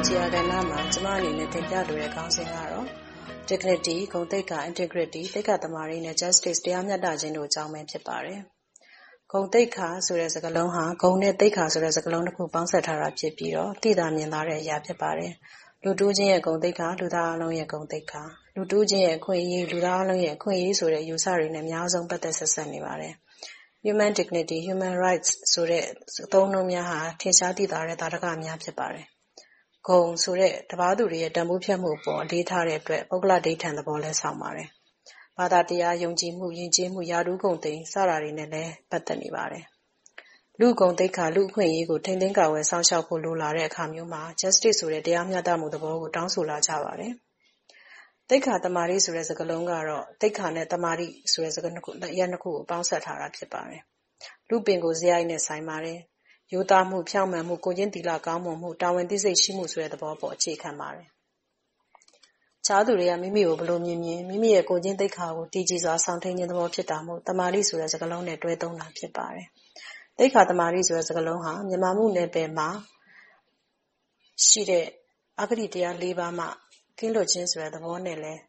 [0.00, 2.86] င်ဂျီယာကဏ္ဍမှာကျမအနေနဲ့တင်ပြလိုတဲ့ခေါင်းစဉ်ကတော့
[3.48, 8.40] Dignity ဂုဏ်သိက္ခာ၊ Integrity သိက္ခာသမာဓိနဲ့ Justice တရားမျှတခြင်းတို့အကြောင်းပဲဖြစ်ပါတယ်။
[9.32, 13.52] ဂုဏ်သိက္ခာဆိုတဲ့စကားလုံးဟာဂုဏ်နဲ့သိက္ခာဆိုတဲ့စကားလုံးနှစ်ခုပေါင်းစပ်ထားတာဖြစ်ပြီး
[13.82, 15.32] သိသာမြင်သာတဲ့အရာဖြစ်ပါတယ်။
[15.84, 18.22] လူတဦးချင်းရဲ့ဂုဏ်သိက္ခာ၊လူသားအားလုံးရဲ့ဂုဏ်သိက္ခာ၊
[18.56, 23.14] လူတဦးချင်းရဲ့အခွင့်အရေး၊လူသားအားလုံးရဲ့အခွင့်အရေးဆိုတဲ့အယူအဆတွေနဲ့အများဆုံးပတ်သက်ဆက်စပ်နေပါတယ်။
[23.84, 25.84] Human Dignity, Human Rights ဆိုတဲ့
[26.24, 29.06] အသုံးအနှုန်းများဟာထင်ရှားသိသာတဲ့သာဓကများဖြစ်ပါတယ်။
[29.90, 34.68] ဂုဏ်ဆိုတဲ့တပါးသူတွေရဲ့တန်ဖိုးဖြတ်မှုအပေါ်အလေးထားတဲ့အတွက်ပုဂ္ဂလဓိဋ္ဌာန်သဘောလည်းဆောင်ပါတယ်။
[35.38, 39.64] ဘာသာတရား၊ယုံကြည်မှု၊ယဉ်ကျေးမှု၊ရာထူးဂုဏ်သိမ်းစတာတွေနဲ့လည်းပတ်သက်နေပါတယ်။
[40.60, 47.12] လူ့ဂုဏ်သိက္ခာ၊လူ့အခွင့်အရေးကိုထိန်းသိမ်းကာကွယ်စောင့်ရှောက်ဖို့လိုလာတဲ့အခါမျိုးမှာ Justice ဆိုတဲ့တရားမျှတမှုသဘောကိုတောင်းဆိုလာကြပါတယ်။
[48.28, 53.82] သိက္ခာသမ္မာဓိဆိုတဲ့စကားလုံးကတော့သိက္ခာနဲ့သမာဓိဆိုတဲ့အရပ်နှစ်ခုကိုပေါင်းစပ်ထားတာဖြစ်ပါတယ်။
[54.48, 55.98] လူ့ပင်ကိုယ်စရိုက်နဲ့ဆိုင်ပါတယ်။
[56.52, 61.08] ရိုးသားမှု၊ဖြောင့်မတ်မှု၊ကိုယ်ကျင့်သီလကောင်းမွန်မှု၊တာဝန်သိစိတ်ရှိမှုဆိုတဲ့သဘောအပေါ် အခြေခံပါတယ်။
[62.60, 69.46] အခြားသူတွေက မိမိကို ဘယ်လိုမြင်မြင် မိမိရဲ့ ကိုယ်ကျင့်သိက္ခာကို တည်ကြည်စွာ စောင့်ထိန်းခြင်းသဘောဖြစ်တာမို့ သမာဓိဆိုတဲ့ စကားလုံးနဲ့ တွဲသုံးတာ ဖြစ်ပါတယ်။
[70.18, 72.68] သိက္ခာသမารိဆိုတဲ့ စကားလုံးဟာ မြန်မာမှုနယ်ပယ်မှာ
[74.46, 74.86] ရှိတဲ့
[75.40, 76.46] အဂတိတရား၄ပါးမှ
[76.98, 78.40] ကင်းလွတ်ခြင်းဆိုတဲ့ သဘောနဲ့လည်း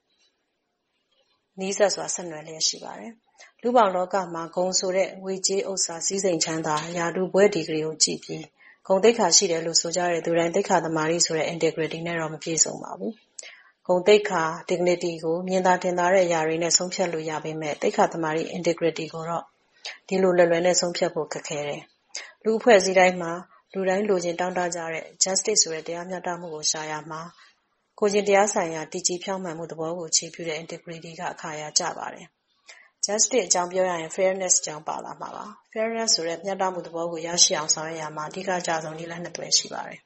[1.62, 3.14] နီးစပ်စွာ ဆက်နွယ်လျက်ရှိပါတယ်။
[3.62, 8.44] လူ့ဘောင်လောကမှာ ဂုဏ်ဆိုတဲ့ ငွေကြေးဥစ္စာ စည်းစိမ်ချမ်းသာ၊ရာထူး၊ဘွဲ့ဒီဂရီကိုကြည့်ပြီး
[8.88, 13.14] ဂုဏ်သိက္ခာရှိတယ်လို့ ဆိုကြတဲ့သူတိုင်း သိက္ခာသမာဓိဆိုတဲ့ Integrity နဲ့တော့ မပြည့်စုံပါဘူး။
[13.88, 19.44] ဂုဏ်သိက္ခာ Dignity ကို မြင်သာထင်သာတဲ့အရာတွေနဲ့ ဆုံးဖြတ်လို့ရပေမယ့် သိက္ခာသမာဓိ Integrity ကိုတော့
[20.08, 21.82] ဒီလိုလွယ်လွယ်နဲ့ ဆုံးဖြတ်ဖို့ ခက်ခဲတယ်။
[22.44, 23.32] လူ့အဖွဲ့အစည်းတိုင်းမှာ
[23.74, 27.22] လူတိုင်းလိုချင်တောင့်တကြတဲ့ Justice ဆိုတဲ့ တရားမျှတမှုကို ရှာရာမှာ
[28.04, 32.28] ကိုယ်ကျင့်တရားဆိုင်ရာ တည်ကြည်ဖြောင့်မတ်မှုသဘောကို အခြေပြုတဲ့ Integrity က အခါရာကျပါတယ်။
[33.06, 40.00] Justice အကြောင်းပြောရရင် Fairness အကြောင်းပါလာမှာပါ။ Fairness ဆိုတဲ့ မျှတမှုသဘောကို ရရှိအောင် ဆောင်ရွက်ရာမှာ အဓိကအကျဆုံး နည်းလမ်း နှစ်သွယ် ရှိပါတယ်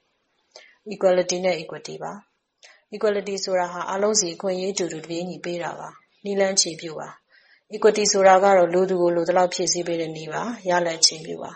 [0.94, 2.12] ။Equality နဲ့ Equity ပါ။
[2.96, 5.90] Equality ဆိုတာဟာ အားလုံးဆီ အခွင့်အရေး အတူတူ တပြေးညီပေးတာပါ။
[6.26, 7.10] နည်းလမ်းအခြေပြုပါ။
[7.76, 11.52] Equity ဆိုတာကတော့ လိုသူကို လိုသလောက် ဖြည့်ဆည်းပေးတဲ့နည်းပါ။ရလဒ်အခြေပြုပါ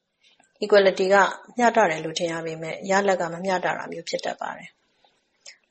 [0.64, 1.16] ။Equality က
[1.58, 4.70] မျှတတယ်လို့ ထင်ရပေမဲ့ရလဒ်က မမျှတတာမျိုး ဖြစ်တတ်ပါတယ်။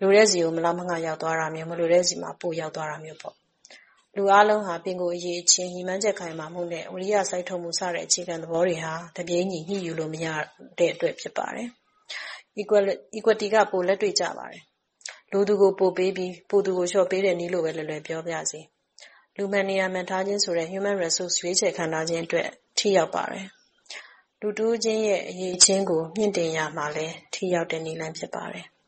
[0.02, 3.36] လိုတဲ့ဆီကိုမလောက်မငရောက်သွားတာမျိုး၊မလိုတဲ့ဆီမှာပိုရောက်သွားတာမျိုးပေါ့။
[4.16, 10.28] လူအားလုံးဟာပင်ကိုယ်အရည်အချင်း၊ရည်မှန်းချက်ခိုင်မာမှုနဲ့ဝီရိယစိုက်ထုတ်မှုစတဲ့အခြေခံသဘောတွေဟာတပြေးညီညှိယူလို့မရ
[10.80, 11.68] တဲ့အတွက်ဖြစ်ပါတယ်။
[13.18, 14.64] Equity ကပိုလက်တွေ့ကျပါတယ်။
[15.32, 18.62] လိုသူကိုပိုပေးပြီးပိုသူကိုလျှော့ပေးတဲ့နည်းလို့ပဲလွယ်လွယ်ပြောပါရစေ။
[19.36, 22.48] လူမှန်နေရာမှန်ထားခြင်းဆိုတဲ့ Human Resource ရွေးချယ်ခန့်ထားခြင်းအတွက်
[22.78, 23.46] ထိရောက်ပါတယ်။
[24.42, 28.66] လူတဦးချင်းရဲ့အရည်အချင်းကိုမြှင့်တင်ရာမှာလည်းထိရောက်တဲ့နည်းလမ်းဖြစ်ပါတယ်။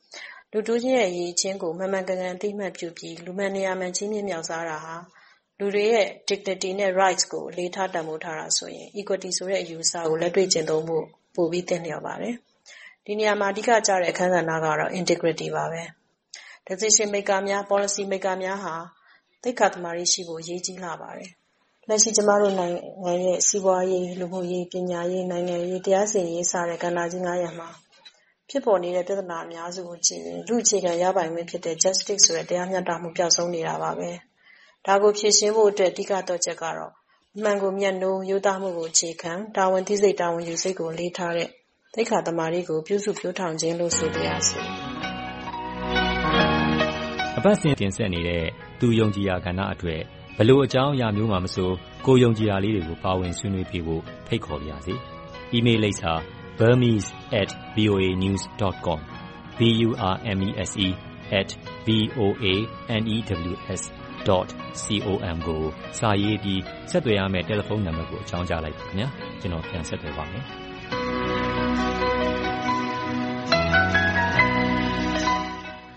[0.56, 4.96] လူတဦးချင်းရဲ့အရည်အချင်းကို မှန်မှန်ကန်ကန် အသိအမှတ်ပြုပြီး လူမှန်နေရာမှန် ချီးမြှင့်မြှောက်စားတာဟာ
[5.60, 11.06] လူတွေရဲ့ Dignity နဲ့ Rights ကို အလေးထား တန်ဖိုးထားတာဆိုရင် Equity ဆိုတဲ့ အယူအဆကို လက်တွေ့ကျင့်သုံးဖို့
[11.36, 12.36] ပိုပြီးသင့်လျော်ပါတယ်။
[13.06, 15.82] ဒီနေရာမှာ အဓိကကျတဲ့ အခန်းကဏ္ဍကတော့ Integrity ပါပဲ။
[16.68, 18.76] Decision Maker များ၊ Policy Maker များဟာ
[19.44, 21.32] သိက္ခာသမารိရှိဖို့ အရေးကြီးလှပါတယ်။
[21.88, 22.76] လက်ရှိ ကျမတို့နိုင်
[23.06, 27.70] ငံရဲ့ စီးပွားရေး၊လူမှုရေး၊ပညာရေး၊နိုင်ငံရေး၊တရားစီရင်ရေး စတဲ့ ကဏ္ဍကြီးငါးရပ်မှာ
[28.56, 34.10] ဖြစ်ပေါ်နေတဲ့ပြဿနာအများစုကိုကြည့်ရင်လူ့အခြေခံရပိုင်ခွင့်ဖြစ်တဲ့ Justice ဆိုတဲ့တရားမျှတမှုပျောက်ဆုံးနေတာပါပဲ။
[34.86, 36.92] ဒါကိုဖြေရှင်းဖို့အတွက်အဓိကသော့ချက်ကတော့
[37.36, 41.50] အမှန်ကိုမြတ်နိုး၊ရိုးသားမှုကိုအခြေခံ၊တာဝန်သိစိတ်၊တာဝန်ယူစိတ်ကိုအလေးထားတဲ့
[41.94, 44.60] သိက္ခာသမารိကိုပြုစုပျိုးထောင်ခြင်းလို့ဆိုပါရစေ။
[47.38, 48.44] အပတ်စဉ်တင်ဆက်နေတဲ့
[48.80, 50.02] သူယုံကြည်ရာကဏ္ဍအတွက်
[50.38, 51.72] ဘယ်လိုအကြောင်းအရာမျိုးမှာမဆို
[52.06, 54.94] ကိုယ်ယုံကြည်ရာလေးတွေကိုပါဝင်ဆွေးနွေးပေးဖို့ဖိတ်ခေါ်ပါရစေ။
[55.54, 56.14] အီးမေးလ်လိပ်စာ
[56.60, 59.00] burmese@voanews.com .com
[65.48, 65.62] ကို
[66.00, 66.62] စာရေးပြီး
[66.92, 69.08] ဆက်သွယ်ရမယ့်တယ်လီဖုန်းနံပါတ်ကိုအကြောင်းကြားလိုက်ပါခင်ဗျာ။
[69.42, 70.44] ကျွန်တော်ပြန်ဆက်သွယ်ပါမယ်။